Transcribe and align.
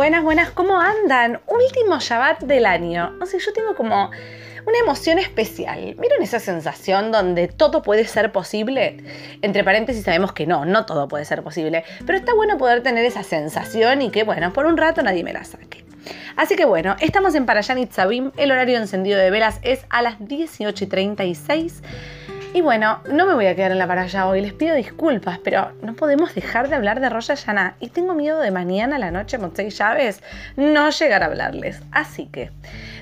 Buenas, 0.00 0.24
buenas, 0.24 0.50
¿cómo 0.52 0.80
andan? 0.80 1.42
Último 1.46 1.98
Shabbat 2.00 2.44
del 2.44 2.64
año. 2.64 3.10
No 3.18 3.26
sé, 3.26 3.38
yo 3.38 3.52
tengo 3.52 3.74
como 3.74 4.10
una 4.66 4.78
emoción 4.82 5.18
especial. 5.18 5.94
¿Vieron 5.98 6.22
esa 6.22 6.38
sensación 6.38 7.12
donde 7.12 7.48
todo 7.48 7.82
puede 7.82 8.06
ser 8.06 8.32
posible? 8.32 9.04
Entre 9.42 9.62
paréntesis 9.62 10.02
sabemos 10.02 10.32
que 10.32 10.46
no, 10.46 10.64
no 10.64 10.86
todo 10.86 11.06
puede 11.06 11.26
ser 11.26 11.42
posible. 11.42 11.84
Pero 12.06 12.16
está 12.16 12.32
bueno 12.32 12.56
poder 12.56 12.82
tener 12.82 13.04
esa 13.04 13.22
sensación 13.22 14.00
y 14.00 14.10
que, 14.10 14.24
bueno, 14.24 14.54
por 14.54 14.64
un 14.64 14.78
rato 14.78 15.02
nadie 15.02 15.22
me 15.22 15.34
la 15.34 15.44
saque. 15.44 15.84
Así 16.34 16.56
que 16.56 16.64
bueno, 16.64 16.96
estamos 17.00 17.34
en 17.34 17.44
Parayanit 17.44 17.92
Sabim. 17.92 18.32
El 18.38 18.52
horario 18.52 18.78
encendido 18.78 19.18
de 19.18 19.30
velas 19.30 19.58
es 19.60 19.84
a 19.90 20.00
las 20.00 20.18
18.36. 20.18 21.82
Y 22.52 22.62
bueno, 22.62 23.00
no 23.08 23.26
me 23.26 23.34
voy 23.34 23.46
a 23.46 23.54
quedar 23.54 23.70
en 23.70 23.78
la 23.78 23.86
paralla 23.86 24.26
hoy, 24.26 24.40
les 24.40 24.52
pido 24.52 24.74
disculpas, 24.74 25.38
pero 25.38 25.70
no 25.82 25.94
podemos 25.94 26.34
dejar 26.34 26.68
de 26.68 26.74
hablar 26.74 27.00
de 27.00 27.08
Roya 27.08 27.36
Yana 27.36 27.76
y 27.78 27.90
tengo 27.90 28.12
miedo 28.12 28.40
de 28.40 28.50
mañana 28.50 28.96
a 28.96 28.98
la 28.98 29.12
noche, 29.12 29.38
Montey 29.38 29.70
Llaves, 29.70 30.20
no 30.56 30.90
llegar 30.90 31.22
a 31.22 31.26
hablarles. 31.26 31.80
Así 31.92 32.26
que, 32.26 32.50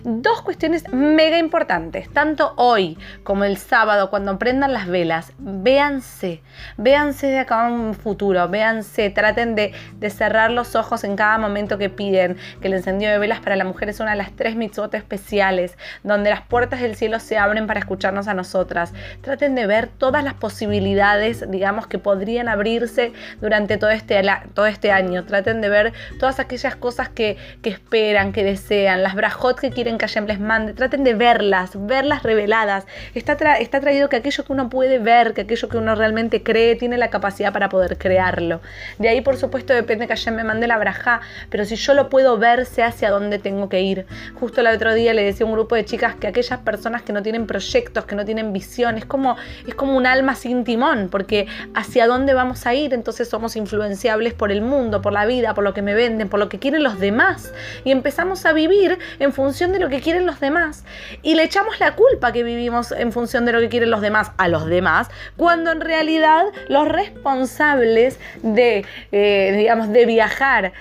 dos 0.04 0.42
cuestiones 0.42 0.84
mega 0.92 1.38
importantes, 1.38 2.08
tanto 2.12 2.52
hoy 2.56 2.98
como 3.22 3.44
el 3.44 3.56
sábado, 3.56 4.10
cuando 4.10 4.38
prendan 4.38 4.72
las 4.72 4.86
velas, 4.86 5.32
véanse, 5.38 6.42
véanse 6.76 7.28
de 7.28 7.38
acá 7.38 7.66
a 7.66 7.70
un 7.70 7.94
futuro, 7.94 8.48
véanse, 8.48 9.10
traten 9.10 9.54
de, 9.54 9.72
de 9.98 10.10
cerrar 10.10 10.50
los 10.50 10.74
ojos 10.74 11.04
en 11.04 11.16
cada 11.16 11.38
momento 11.38 11.78
que 11.78 11.90
piden, 11.90 12.36
que 12.60 12.68
el 12.68 12.74
encendido 12.74 13.12
de 13.12 13.18
velas 13.18 13.40
para 13.40 13.56
la 13.56 13.64
mujer 13.64 13.88
es 13.88 14.00
una 14.00 14.12
de 14.12 14.16
las 14.16 14.32
tres 14.32 14.56
mitzvot 14.56 14.92
especiales, 14.94 15.76
donde 16.02 16.30
las 16.30 16.42
puertas 16.42 16.80
del 16.80 16.94
cielo 16.94 17.20
se 17.20 17.38
abren 17.38 17.66
para 17.66 17.80
escucharnos 17.80 18.28
a 18.28 18.34
nosotras. 18.34 18.92
Traten 19.22 19.54
de 19.54 19.66
ver 19.66 19.88
todas 19.88 20.22
las 20.22 20.34
posibilidades, 20.34 21.50
digamos, 21.50 21.86
que 21.86 21.98
podrían 21.98 22.48
abrirse 22.48 23.12
durante 23.40 23.78
todo 23.78 23.90
este, 23.90 24.20
todo 24.54 24.66
este 24.66 24.92
año. 24.92 25.24
Traten 25.24 25.60
de 25.60 25.68
ver 25.68 25.92
todas 26.18 26.40
aquellas 26.40 26.76
cosas 26.76 27.08
que, 27.08 27.36
que 27.62 27.70
esperan, 27.70 28.32
que 28.32 28.44
desean, 28.44 29.02
las 29.02 29.14
brajot 29.14 29.58
que 29.58 29.70
quieren 29.70 29.87
que 29.96 30.06
Hashem 30.06 30.26
les 30.26 30.40
mande. 30.40 30.74
Traten 30.74 31.04
de 31.04 31.14
verlas, 31.14 31.70
verlas 31.74 32.22
reveladas. 32.22 32.86
Está, 33.14 33.34
está 33.58 33.80
traído 33.80 34.08
que 34.08 34.16
aquello 34.16 34.44
que 34.44 34.52
uno 34.52 34.68
puede 34.68 34.98
ver, 34.98 35.32
que 35.32 35.42
aquello 35.42 35.68
que 35.68 35.78
uno 35.78 35.94
realmente 35.94 36.42
cree, 36.42 36.76
tiene 36.76 36.98
la 36.98 37.08
capacidad 37.08 37.52
para 37.52 37.68
poder 37.68 37.96
crearlo. 37.96 38.60
De 38.98 39.08
ahí, 39.08 39.20
por 39.20 39.36
supuesto, 39.36 39.72
depende 39.72 40.06
que 40.06 40.14
Hashem 40.14 40.34
me 40.34 40.44
mande 40.44 40.66
la 40.66 40.76
braja, 40.78 41.20
pero 41.48 41.64
si 41.64 41.76
yo 41.76 41.94
lo 41.94 42.10
puedo 42.10 42.36
ver, 42.36 42.66
sé 42.66 42.82
hacia 42.82 43.10
dónde 43.10 43.38
tengo 43.38 43.68
que 43.68 43.80
ir. 43.80 44.06
Justo 44.34 44.60
el 44.60 44.66
otro 44.66 44.92
día 44.92 45.14
le 45.14 45.22
decía 45.22 45.46
a 45.46 45.48
un 45.48 45.54
grupo 45.54 45.74
de 45.74 45.84
chicas 45.84 46.16
que 46.16 46.26
aquellas 46.26 46.58
personas 46.60 47.02
que 47.02 47.12
no 47.12 47.22
tienen 47.22 47.46
proyectos, 47.46 48.04
que 48.04 48.14
no 48.14 48.24
tienen 48.24 48.52
visiones, 48.52 49.04
como 49.04 49.36
es 49.66 49.74
como 49.74 49.96
un 49.96 50.06
alma 50.06 50.34
sin 50.34 50.64
timón, 50.64 51.08
porque 51.10 51.46
hacia 51.74 52.06
dónde 52.06 52.34
vamos 52.34 52.66
a 52.66 52.74
ir, 52.74 52.92
entonces 52.92 53.28
somos 53.28 53.56
influenciables 53.56 54.34
por 54.34 54.50
el 54.50 54.62
mundo, 54.62 55.00
por 55.02 55.12
la 55.12 55.26
vida, 55.26 55.54
por 55.54 55.64
lo 55.64 55.74
que 55.74 55.82
me 55.82 55.94
venden, 55.94 56.28
por 56.28 56.40
lo 56.40 56.48
que 56.48 56.58
quieren 56.58 56.82
los 56.82 56.98
demás. 56.98 57.52
Y 57.84 57.90
empezamos 57.90 58.44
a 58.46 58.52
vivir 58.52 58.98
en 59.18 59.32
función 59.32 59.72
de 59.72 59.77
lo 59.78 59.88
que 59.88 60.00
quieren 60.00 60.26
los 60.26 60.40
demás. 60.40 60.84
Y 61.22 61.34
le 61.34 61.44
echamos 61.44 61.78
la 61.80 61.94
culpa 61.94 62.32
que 62.32 62.42
vivimos 62.42 62.92
en 62.92 63.12
función 63.12 63.44
de 63.44 63.52
lo 63.52 63.60
que 63.60 63.68
quieren 63.68 63.90
los 63.90 64.00
demás 64.00 64.32
a 64.36 64.48
los 64.48 64.66
demás, 64.66 65.08
cuando 65.36 65.72
en 65.72 65.80
realidad 65.80 66.44
los 66.68 66.88
responsables 66.88 68.18
de, 68.42 68.84
eh, 69.12 69.54
digamos, 69.56 69.90
de 69.90 70.06
viajar 70.06 70.72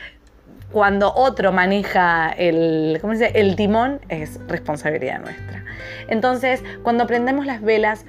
cuando 0.72 1.14
otro 1.14 1.52
maneja 1.52 2.30
el, 2.30 2.98
¿cómo 3.02 3.14
dice? 3.14 3.32
el 3.36 3.56
timón 3.56 4.02
es 4.10 4.40
responsabilidad 4.48 5.20
nuestra. 5.22 5.64
Entonces, 6.08 6.64
cuando 6.84 7.08
prendemos 7.08 7.46
las 7.46 7.62
velas, 7.62 8.06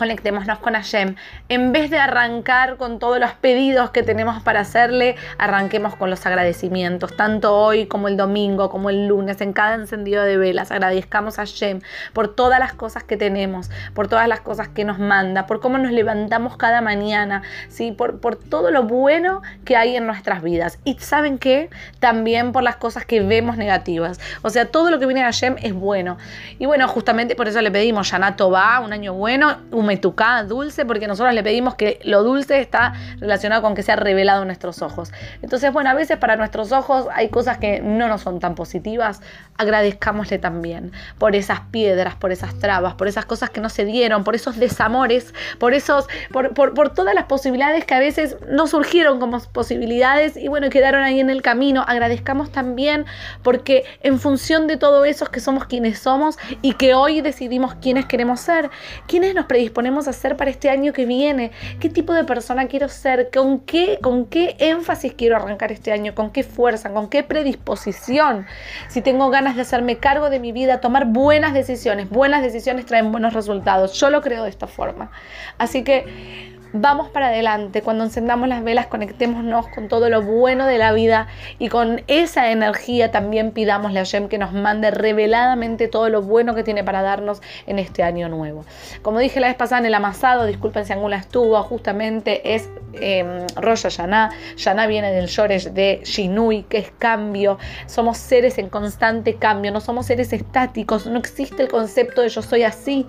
conectémonos 0.00 0.58
con 0.60 0.72
Hashem. 0.72 1.14
En 1.50 1.72
vez 1.72 1.90
de 1.90 1.98
arrancar 1.98 2.78
con 2.78 2.98
todos 2.98 3.20
los 3.20 3.32
pedidos 3.32 3.90
que 3.90 4.02
tenemos 4.02 4.42
para 4.42 4.60
hacerle, 4.60 5.16
arranquemos 5.36 5.94
con 5.94 6.08
los 6.08 6.24
agradecimientos, 6.24 7.14
tanto 7.18 7.54
hoy 7.54 7.84
como 7.84 8.08
el 8.08 8.16
domingo, 8.16 8.70
como 8.70 8.88
el 8.88 9.08
lunes, 9.08 9.42
en 9.42 9.52
cada 9.52 9.74
encendido 9.74 10.24
de 10.24 10.38
velas. 10.38 10.70
Agradezcamos 10.70 11.38
a 11.38 11.42
Hashem 11.42 11.80
por 12.14 12.34
todas 12.34 12.58
las 12.58 12.72
cosas 12.72 13.04
que 13.04 13.18
tenemos, 13.18 13.68
por 13.92 14.08
todas 14.08 14.26
las 14.26 14.40
cosas 14.40 14.68
que 14.68 14.86
nos 14.86 14.98
manda, 14.98 15.46
por 15.46 15.60
cómo 15.60 15.76
nos 15.76 15.92
levantamos 15.92 16.56
cada 16.56 16.80
mañana, 16.80 17.42
¿sí? 17.68 17.92
por, 17.92 18.20
por 18.20 18.36
todo 18.36 18.70
lo 18.70 18.84
bueno 18.84 19.42
que 19.66 19.76
hay 19.76 19.96
en 19.96 20.06
nuestras 20.06 20.42
vidas. 20.42 20.78
Y 20.84 20.94
¿saben 20.94 21.36
qué? 21.36 21.68
También 21.98 22.52
por 22.52 22.62
las 22.62 22.76
cosas 22.76 23.04
que 23.04 23.20
vemos 23.20 23.58
negativas. 23.58 24.18
O 24.40 24.48
sea, 24.48 24.64
todo 24.64 24.90
lo 24.90 24.98
que 24.98 25.04
viene 25.04 25.20
de 25.20 25.26
Hashem 25.26 25.56
es 25.60 25.74
bueno. 25.74 26.16
Y 26.58 26.64
bueno, 26.64 26.88
justamente 26.88 27.36
por 27.36 27.48
eso 27.48 27.60
le 27.60 27.70
pedimos 27.70 28.10
Yanato 28.10 28.50
va, 28.50 28.80
un 28.80 28.94
año 28.94 29.12
bueno, 29.12 29.58
un 29.70 29.89
metucá, 29.90 30.44
dulce, 30.44 30.86
porque 30.86 31.08
nosotros 31.08 31.34
le 31.34 31.42
pedimos 31.42 31.74
que 31.74 31.98
lo 32.04 32.22
dulce 32.22 32.60
está 32.60 32.94
relacionado 33.18 33.60
con 33.60 33.74
que 33.74 33.82
sea 33.82 33.96
revelado 33.96 34.42
en 34.42 34.46
nuestros 34.46 34.82
ojos. 34.82 35.12
Entonces, 35.42 35.72
bueno, 35.72 35.90
a 35.90 35.94
veces 35.94 36.16
para 36.16 36.36
nuestros 36.36 36.70
ojos 36.70 37.08
hay 37.12 37.28
cosas 37.28 37.58
que 37.58 37.80
no 37.80 38.06
nos 38.06 38.20
son 38.20 38.38
tan 38.38 38.54
positivas. 38.54 39.20
Agradezcámosle 39.56 40.38
también 40.38 40.92
por 41.18 41.34
esas 41.34 41.60
piedras, 41.72 42.14
por 42.14 42.30
esas 42.30 42.56
trabas, 42.60 42.94
por 42.94 43.08
esas 43.08 43.26
cosas 43.26 43.50
que 43.50 43.60
no 43.60 43.68
se 43.68 43.84
dieron, 43.84 44.22
por 44.22 44.36
esos 44.36 44.58
desamores, 44.58 45.34
por 45.58 45.74
esos, 45.74 46.06
por, 46.32 46.54
por 46.54 46.94
todas 46.94 47.14
las 47.16 47.24
posibilidades 47.24 47.84
que 47.84 47.94
a 47.94 47.98
veces 47.98 48.36
no 48.48 48.68
surgieron 48.68 49.18
como 49.18 49.40
posibilidades 49.52 50.36
y 50.36 50.46
bueno, 50.46 50.70
quedaron 50.70 51.02
ahí 51.02 51.18
en 51.18 51.30
el 51.30 51.42
camino. 51.42 51.84
Agradezcamos 51.84 52.52
también 52.52 53.06
porque 53.42 53.82
en 54.04 54.20
función 54.20 54.68
de 54.68 54.76
todo 54.76 55.04
eso 55.04 55.24
es 55.24 55.30
que 55.30 55.40
somos 55.40 55.64
quienes 55.64 55.98
somos 55.98 56.38
y 56.62 56.74
que 56.74 56.94
hoy 56.94 57.22
decidimos 57.22 57.74
quiénes 57.74 58.06
queremos 58.06 58.38
ser, 58.38 58.70
quiénes 59.08 59.34
nos 59.34 59.46
predisponemos 59.46 59.79
ponemos 59.80 60.06
a 60.08 60.10
hacer 60.10 60.36
para 60.36 60.50
este 60.50 60.68
año 60.68 60.92
que 60.92 61.06
viene, 61.06 61.52
qué 61.80 61.88
tipo 61.88 62.12
de 62.12 62.24
persona 62.24 62.66
quiero 62.66 62.90
ser, 62.90 63.30
con 63.32 63.60
qué, 63.60 63.98
con 64.02 64.26
qué 64.26 64.54
énfasis 64.58 65.14
quiero 65.14 65.36
arrancar 65.36 65.72
este 65.72 65.90
año, 65.90 66.14
con 66.14 66.32
qué 66.32 66.42
fuerza, 66.42 66.92
con 66.92 67.08
qué 67.08 67.22
predisposición, 67.22 68.44
si 68.88 69.00
tengo 69.00 69.30
ganas 69.30 69.56
de 69.56 69.62
hacerme 69.62 69.96
cargo 69.96 70.28
de 70.28 70.38
mi 70.38 70.52
vida, 70.52 70.82
tomar 70.82 71.06
buenas 71.06 71.54
decisiones, 71.54 72.10
buenas 72.10 72.42
decisiones 72.42 72.84
traen 72.84 73.10
buenos 73.10 73.32
resultados, 73.32 73.98
yo 73.98 74.10
lo 74.10 74.20
creo 74.20 74.44
de 74.44 74.50
esta 74.50 74.66
forma. 74.66 75.12
Así 75.56 75.82
que 75.82 76.59
vamos 76.72 77.08
para 77.08 77.28
adelante. 77.28 77.82
Cuando 77.82 78.04
encendamos 78.04 78.48
las 78.48 78.62
velas, 78.62 78.86
conectémonos 78.86 79.68
con 79.68 79.88
todo 79.88 80.08
lo 80.08 80.22
bueno 80.22 80.66
de 80.66 80.78
la 80.78 80.92
vida 80.92 81.28
y 81.58 81.68
con 81.68 82.02
esa 82.06 82.50
energía 82.50 83.10
también 83.10 83.52
pidámosle 83.52 84.00
a 84.00 84.04
Hashem 84.04 84.28
que 84.28 84.38
nos 84.38 84.52
mande 84.52 84.90
reveladamente 84.90 85.88
todo 85.88 86.08
lo 86.08 86.22
bueno 86.22 86.54
que 86.54 86.62
tiene 86.62 86.84
para 86.84 87.02
darnos 87.02 87.42
en 87.66 87.78
este 87.78 88.02
año 88.02 88.28
nuevo. 88.28 88.64
Como 89.02 89.18
dije 89.18 89.40
la 89.40 89.48
vez 89.48 89.56
pasada 89.56 89.80
en 89.80 89.86
el 89.86 89.94
amasado, 89.94 90.46
disculpen 90.46 90.86
si 90.86 90.92
alguna 90.92 91.16
estuvo, 91.16 91.60
justamente 91.62 92.54
es 92.54 92.68
eh, 92.94 93.46
Rosh 93.56 93.82
Hashanah. 93.82 94.30
Yana 94.56 94.86
viene 94.86 95.12
del 95.12 95.26
Yoresh 95.26 95.70
de 95.70 96.00
Shinui, 96.04 96.64
que 96.64 96.78
es 96.78 96.90
cambio. 96.98 97.58
Somos 97.86 98.18
seres 98.18 98.58
en 98.58 98.68
constante 98.68 99.34
cambio, 99.34 99.72
no 99.72 99.80
somos 99.80 100.06
seres 100.06 100.32
estáticos, 100.32 101.06
no 101.06 101.18
existe 101.18 101.62
el 101.62 101.68
concepto 101.68 102.22
de 102.22 102.28
yo 102.28 102.42
soy 102.42 102.62
así. 102.62 103.06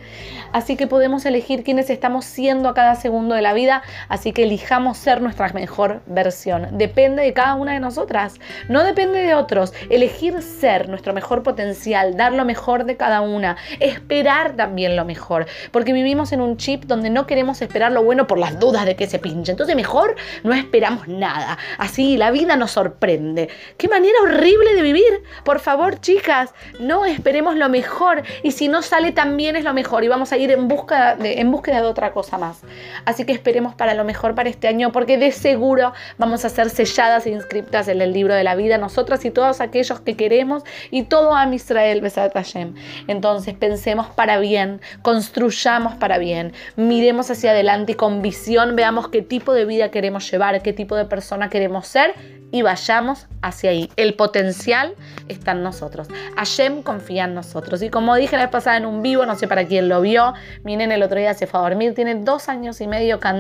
Así 0.52 0.76
que 0.76 0.88
podemos 0.88 1.26
elegir 1.26 1.64
quiénes 1.64 1.90
estamos 1.90 2.26
siendo 2.26 2.70
a 2.70 2.74
cada 2.74 2.96
segundo 2.96 3.36
de 3.36 3.42
la 3.42 3.51
vida, 3.54 3.84
así 4.10 4.34
que 4.34 4.44
elijamos 4.44 4.98
ser 4.98 5.22
nuestra 5.22 5.52
mejor 5.54 6.02
versión. 6.06 6.78
Depende 6.78 7.24
de 7.24 7.34
cada 7.34 7.56
una 7.56 7.74
de 7.74 7.80
nosotras, 7.80 8.40
no 8.70 8.84
depende 8.84 9.20
de 9.20 9.36
otros. 9.36 9.74
Elegir 9.90 10.42
ser 10.42 10.90
nuestro 10.90 11.14
mejor 11.14 11.44
potencial, 11.44 12.16
dar 12.16 12.34
lo 12.34 12.46
mejor 12.46 12.86
de 12.86 12.98
cada 12.98 13.22
una, 13.22 13.58
esperar 13.80 14.56
también 14.56 14.96
lo 14.96 15.06
mejor, 15.06 15.48
porque 15.72 15.94
vivimos 15.94 16.32
en 16.32 16.42
un 16.42 16.58
chip 16.58 16.86
donde 16.86 17.10
no 17.10 17.28
queremos 17.28 17.62
esperar 17.62 17.92
lo 17.92 18.04
bueno 18.04 18.28
por 18.28 18.38
las 18.38 18.60
dudas 18.60 18.86
de 18.86 18.96
que 18.96 19.08
se 19.08 19.20
pinche. 19.20 19.52
Entonces 19.52 19.76
mejor 19.76 20.16
no 20.44 20.54
esperamos 20.54 21.08
nada. 21.08 21.58
Así 21.78 22.18
la 22.18 22.32
vida 22.32 22.56
nos 22.56 22.72
sorprende. 22.72 23.50
Qué 23.78 23.88
manera 23.88 24.16
horrible 24.24 24.76
de 24.76 24.82
vivir. 24.82 25.24
Por 25.44 25.60
favor, 25.60 26.00
chicas, 26.00 26.54
no 26.80 27.06
esperemos 27.06 27.56
lo 27.56 27.70
mejor 27.70 28.24
y 28.44 28.52
si 28.52 28.68
no 28.68 28.82
sale 28.82 29.12
también 29.12 29.56
es 29.56 29.64
lo 29.64 29.74
mejor 29.74 30.04
y 30.04 30.08
vamos 30.08 30.32
a 30.32 30.38
ir 30.38 30.52
en 30.52 30.68
busca 30.68 31.18
en 31.20 31.52
búsqueda 31.52 31.82
de 31.82 31.88
otra 31.88 32.12
cosa 32.12 32.38
más. 32.38 32.62
Así 33.06 33.26
que 33.26 33.32
esperemos 33.42 33.74
para 33.74 33.96
lo 33.96 34.04
mejor 34.04 34.36
para 34.36 34.50
este 34.50 34.68
año, 34.68 34.92
porque 34.92 35.18
de 35.18 35.32
seguro 35.32 35.94
vamos 36.20 36.46
a 36.46 36.50
ser 36.50 36.70
selladas 36.70 37.26
e 37.26 37.32
inscriptas 37.32 37.88
en 37.88 38.00
el 38.00 38.14
libro 38.14 38.36
de 38.36 38.44
la 38.44 38.54
vida, 38.54 38.78
nosotras 38.78 39.26
y 39.26 39.32
todos 39.32 39.62
aquellos 39.62 40.00
que 40.00 40.16
queremos, 40.16 40.64
y 40.92 41.04
todo 41.04 41.36
a 41.36 41.52
Israel, 41.52 42.02
Besat 42.02 42.34
Hashem. 42.34 42.76
Entonces 43.08 43.56
pensemos 43.56 44.08
para 44.08 44.38
bien, 44.38 44.80
construyamos 45.02 45.96
para 45.96 46.20
bien, 46.20 46.54
miremos 46.76 47.32
hacia 47.32 47.50
adelante 47.50 47.94
y 47.94 47.96
con 47.96 48.22
visión 48.22 48.76
veamos 48.76 49.08
qué 49.10 49.24
tipo 49.24 49.54
de 49.54 49.66
vida 49.66 49.90
queremos 49.90 50.30
llevar, 50.30 50.62
qué 50.62 50.72
tipo 50.72 50.96
de 50.96 51.06
persona 51.06 51.50
queremos 51.50 51.88
ser 51.88 52.14
y 52.52 52.62
vayamos 52.62 53.28
hacia 53.42 53.72
ahí. 53.72 53.90
El 53.96 54.14
potencial 54.14 54.94
está 55.28 55.52
en 55.52 55.64
nosotros. 55.64 56.10
Hashem 56.36 56.84
confía 56.84 57.24
en 57.24 57.34
nosotros. 57.34 57.82
Y 57.82 57.90
como 57.90 58.16
dije 58.16 58.36
la 58.36 58.44
vez 58.44 58.52
pasada 58.52 58.78
en 58.78 58.86
un 58.86 59.02
vivo, 59.02 59.26
no 59.26 59.36
sé 59.36 59.48
para 59.48 59.66
quién 59.66 59.90
lo 59.90 60.02
vio, 60.02 60.34
mi 60.64 60.76
nene 60.76 60.96
el 60.96 61.04
otro 61.04 61.18
día 61.18 61.34
se 61.34 61.48
fue 61.48 61.60
a 61.60 61.64
dormir, 61.64 61.94
tiene 61.94 62.16
dos 62.16 62.50
años 62.50 62.82
y 62.82 62.88
medio 62.88 63.20
cantando 63.20 63.31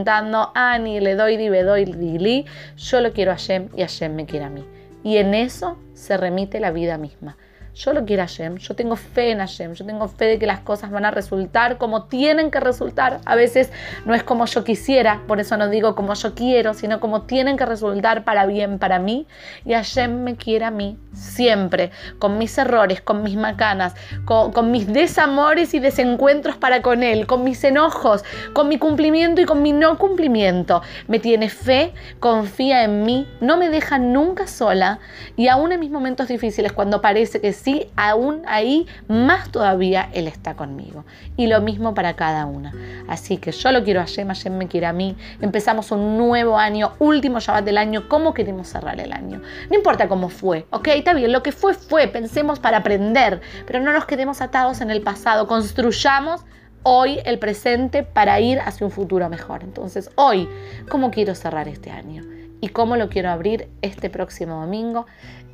Ani, 0.54 1.00
le 1.00 1.16
doy, 1.16 1.38
di, 1.38 1.50
doy, 1.50 2.46
Yo 2.78 3.02
lo 3.02 3.12
quiero 3.14 3.32
a 3.32 3.36
Hashem 3.36 3.70
y 3.76 3.82
Hashem 3.82 4.16
me 4.16 4.26
quiere 4.26 4.46
a 4.46 4.50
mí. 4.50 4.66
Y 5.04 5.18
en 5.18 5.34
eso 5.34 5.78
se 5.94 6.18
remite 6.18 6.60
la 6.60 6.72
vida 6.72 6.98
misma. 6.98 7.38
Yo 7.74 7.94
lo 7.94 8.06
quiero 8.06 8.24
a 8.24 8.28
Hashem, 8.28 8.58
yo 8.58 8.76
tengo 8.76 8.96
fe 8.96 9.32
en 9.32 9.40
Hashem, 9.40 9.74
yo 9.74 9.86
tengo 9.86 10.08
fe 10.08 10.26
de 10.26 10.40
que 10.40 10.46
las 10.46 10.60
cosas 10.60 10.92
van 10.92 11.06
a 11.06 11.12
resultar 11.12 11.78
como 11.78 12.04
tienen 12.04 12.52
que 12.52 12.60
resultar. 12.60 13.22
A 13.26 13.36
veces 13.36 13.72
no 14.06 14.14
es 14.14 14.24
como 14.24 14.46
yo 14.46 14.64
quisiera, 14.64 15.22
por 15.28 15.40
eso 15.40 15.56
no 15.58 15.70
digo 15.70 15.96
como 15.96 16.14
yo 16.14 16.36
quiero, 16.36 16.74
sino 16.74 17.00
como 17.00 17.24
tienen 17.24 17.58
que 17.58 17.66
resultar 17.66 18.24
para 18.24 18.46
bien 18.46 18.78
para 18.78 19.00
mí. 19.00 19.26
Y 19.66 19.74
Hashem 19.74 20.24
me 20.24 20.36
quiere 20.36 20.66
a 20.66 20.72
mí 20.72 20.98
siempre, 21.14 21.92
con 22.20 22.38
mis 22.38 22.58
errores, 22.58 23.02
con 23.02 23.24
mis 23.24 23.38
macanas, 23.38 23.96
con, 24.26 24.52
con 24.52 24.72
mis 24.72 24.88
desamores 24.88 25.74
y 25.74 25.80
desencuentros 25.80 26.58
para 26.58 26.82
con 26.82 27.04
Él, 27.04 27.26
con 27.26 27.44
mis 27.44 27.64
enojos, 27.64 28.24
con 28.54 28.68
mi 28.68 28.78
cumplimiento 28.78 29.42
y 29.42 29.46
con 29.46 29.62
mi 29.62 29.72
no 29.72 29.98
cumplimiento. 29.98 30.82
Me 31.08 31.20
tiene 31.20 31.50
fe, 31.50 31.94
confía 32.20 32.84
en 32.84 33.04
mí, 33.04 33.28
no 33.40 33.58
me 33.58 33.70
deja 33.70 33.98
nunca 33.98 34.48
sola 34.48 35.00
y 35.38 35.48
aún 35.48 35.72
en 35.72 35.80
mis 35.80 35.92
momentos 35.92 36.28
difíciles, 36.28 36.74
cuando 36.74 37.02
parece 37.02 37.40
que 37.40 37.61
sí, 37.64 37.88
aún 37.96 38.44
ahí 38.48 38.88
más 39.08 39.52
todavía 39.52 40.10
Él 40.14 40.28
está 40.28 40.56
conmigo. 40.56 41.06
Y 41.38 41.48
lo 41.48 41.62
mismo 41.62 41.94
para 41.94 42.16
cada 42.16 42.46
una. 42.46 42.74
Así 43.08 43.38
que 43.38 43.52
yo 43.52 43.72
lo 43.72 43.84
quiero 43.84 44.00
a 44.00 44.04
Hashem, 44.04 44.28
Hashem 44.28 44.58
me 44.58 44.68
quiere 44.68 44.88
a 44.88 44.94
mí. 44.94 45.16
Empezamos 45.42 45.92
un 45.92 46.18
nuevo 46.18 46.58
año, 46.58 46.94
último 47.00 47.40
Shabbat 47.40 47.66
del 47.66 47.78
año. 47.78 48.08
¿Cómo 48.08 48.34
queremos 48.34 48.68
cerrar 48.68 49.00
el 49.00 49.14
año? 49.14 49.42
No 49.70 49.78
importa 49.78 50.08
cómo 50.08 50.30
fue, 50.30 50.66
¿ok? 50.72 50.88
Está 50.90 51.14
bien, 51.14 51.32
lo 51.32 51.44
que 51.44 51.52
fue 51.52 51.74
fue, 51.74 52.08
pensemos 52.08 52.60
para 52.60 52.78
aprender, 52.78 53.42
pero 53.66 53.80
no 53.80 53.94
nos 53.94 54.06
quedemos 54.06 54.42
atados 54.42 54.82
en 54.82 54.92
el 54.92 55.02
pasado, 55.02 55.48
construyamos 55.48 56.42
hoy 56.84 57.20
el 57.26 57.40
presente 57.40 58.04
para 58.04 58.40
ir 58.40 58.60
hacia 58.60 58.86
un 58.86 58.92
futuro 58.92 59.30
mejor. 59.30 59.64
Entonces, 59.64 60.10
hoy, 60.16 60.48
¿cómo 60.90 61.12
quiero 61.12 61.36
cerrar 61.36 61.68
este 61.68 61.92
año? 61.92 62.24
¿Y 62.60 62.70
cómo 62.70 62.96
lo 62.96 63.10
quiero 63.10 63.30
abrir 63.30 63.70
este 63.82 64.10
próximo 64.10 64.62
domingo 64.62 65.06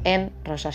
en 0.03 0.31
Rosh? 0.43 0.67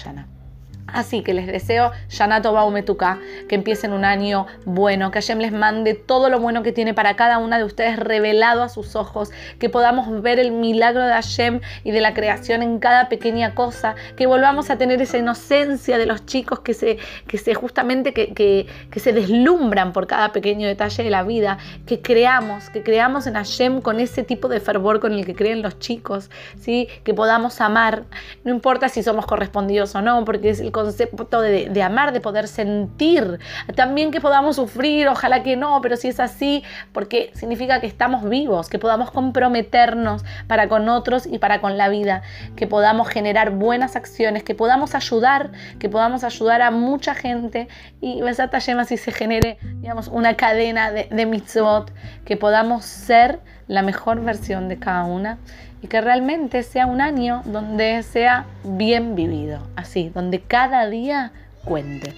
Así 0.87 1.23
que 1.23 1.33
les 1.33 1.47
deseo 1.47 1.93
Yanato 2.11 2.53
Baumetuka, 2.53 3.19
que 3.49 3.55
empiecen 3.55 3.93
un 3.93 4.05
año 4.05 4.47
bueno, 4.65 5.11
que 5.11 5.21
Hashem 5.21 5.39
les 5.39 5.53
mande 5.53 5.95
todo 5.95 6.29
lo 6.29 6.41
bueno 6.41 6.63
que 6.63 6.73
tiene 6.73 6.93
para 6.93 7.15
cada 7.15 7.39
una 7.39 7.57
de 7.59 7.65
ustedes 7.65 7.99
revelado 7.99 8.63
a 8.63 8.69
sus 8.69 8.97
ojos, 8.97 9.31
que 9.59 9.69
podamos 9.69 10.23
ver 10.23 10.39
el 10.39 10.51
milagro 10.51 11.07
de 11.07 11.13
Hashem 11.13 11.61
y 11.85 11.93
de 11.93 12.01
la 12.01 12.15
creación 12.15 12.63
en 12.63 12.79
cada 12.79 13.09
pequeña 13.09 13.55
cosa, 13.55 13.95
que 14.17 14.27
volvamos 14.27 14.71
a 14.71 14.77
tener 14.77 15.01
esa 15.01 15.19
inocencia 15.19 15.99
de 15.99 16.07
los 16.07 16.27
chicos 16.27 16.61
que 16.61 16.75
se, 16.75 16.99
que 17.27 17.39
se 17.39 17.55
justamente 17.55 18.13
que, 18.13 18.35
que, 18.35 19.01
se 19.01 19.13
deslumbran 19.13 19.93
por 19.93 20.07
cada 20.07 20.33
pequeño 20.33 20.67
detalle 20.67 21.05
de 21.05 21.11
la 21.11 21.23
vida, 21.23 21.59
que 21.87 22.03
creamos, 22.03 22.71
que 22.71 22.83
creamos 22.83 23.27
en 23.27 23.35
Hashem 23.35 23.81
con 23.81 24.01
ese 24.01 24.23
tipo 24.23 24.49
de 24.49 24.61
fervor 24.61 25.01
con 25.01 25.13
el 25.13 25.25
que 25.25 25.35
creen 25.35 25.63
los 25.63 25.79
chicos, 25.79 26.31
¿sí? 26.61 26.89
que 27.05 27.15
podamos 27.15 27.61
amar, 27.61 28.05
no 28.45 28.53
importa 28.53 28.89
si 28.89 29.03
somos 29.03 29.27
correspondidos 29.27 29.95
o 29.95 30.03
no, 30.03 30.25
porque 30.25 30.51
es 30.51 30.61
el 30.61 30.72
concepto 30.73 31.41
de, 31.41 31.83
amar, 31.83 32.13
de 32.13 32.21
poder 32.21 32.49
sentir, 32.49 33.39
también 33.77 34.11
que 34.11 34.21
podamos 34.21 34.57
sufrir, 34.57 35.09
ojalá 35.09 35.43
que 35.43 35.57
no, 35.57 35.81
pero 35.81 35.97
si 35.97 36.09
es 36.09 36.19
así, 36.19 36.65
porque 36.93 37.31
significa 37.35 37.81
que 37.81 37.87
estamos 37.87 38.29
vivos, 38.29 38.69
que 38.69 38.79
podamos 38.79 39.11
comprometernos 39.11 40.25
para 40.47 40.69
con 40.69 40.89
otros 40.89 41.27
y 41.27 41.39
para 41.39 41.61
con 41.61 41.79
la 41.79 41.89
vida, 41.89 42.23
que 42.57 42.67
podamos 42.67 43.09
generar 43.09 43.51
buenas 43.51 43.97
acciones, 43.97 44.43
que 44.43 44.55
podamos 44.55 44.95
ayudar, 44.95 45.53
que 45.79 45.89
podamos 45.89 46.25
ayudar 46.25 46.63
a 46.63 46.71
mucha 46.71 47.15
gente. 47.15 47.69
Y 48.01 48.21
Besata 48.23 48.59
Yema 48.59 48.85
si 48.85 48.97
se 48.97 49.13
genere, 49.13 49.59
digamos, 49.81 50.09
una 50.09 50.37
cadena 50.37 50.91
de, 50.91 51.09
de 51.11 51.27
mitzvot, 51.27 51.93
que 52.25 52.37
podamos 52.37 52.85
ser 52.85 53.41
la 53.73 53.81
mejor 53.81 54.23
versión 54.23 54.69
de 54.69 54.79
cada 54.79 55.05
una 55.05 55.39
y 55.81 55.87
que 55.87 56.03
realmente 56.03 56.63
sea 56.63 56.85
un 56.85 57.01
año 57.01 57.41
donde 57.47 58.03
sea 58.03 58.45
bien 58.65 59.15
vivido, 59.15 59.67
así, 59.77 60.11
donde 60.11 60.43
cada 60.43 60.87
día 60.91 61.33
cuente. 61.65 62.13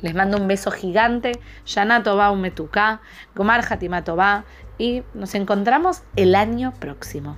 Les 0.00 0.14
mando 0.14 0.36
un 0.36 0.46
beso 0.46 0.70
gigante, 0.70 1.32
Yanato 1.66 2.16
un 2.30 2.40
Metuká, 2.40 3.00
Gomar 3.34 3.64
Hatimatová 3.68 4.44
y 4.78 5.02
nos 5.12 5.34
encontramos 5.34 6.04
el 6.14 6.36
año 6.36 6.72
próximo. 6.78 7.36